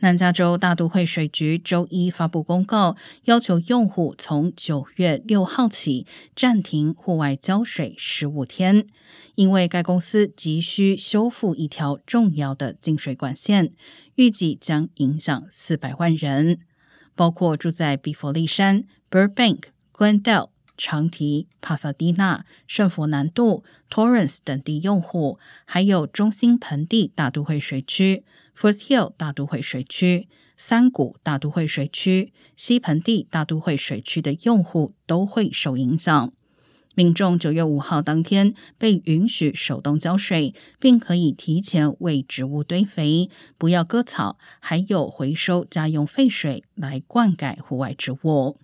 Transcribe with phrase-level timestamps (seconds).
[0.00, 8.86] 南加州大都会水局周一发布公告，要求用户从九月六号起暂停户外浇水十五天，
[9.34, 13.72] 因为该公司急需修复一条重要的进水管线，
[14.16, 16.58] 预计将影响四百万人，
[17.14, 20.53] 包括住在比佛利山、Burbank、Glendale。
[20.76, 28.24] 长堤、帕萨蒂纳、圣佛南度、Torrance 等地用户，还有中心盆地大都会水区、
[28.56, 36.32] Foothill 大都会水区、三谷大都会水区、西盆地大都会水区的用户都会受影响。
[36.96, 48.58] 民众九月五号当天被允许手动浇水，并可以提前为植物堆肥，不要割草，还有回收家用废水来灌溉户外植物。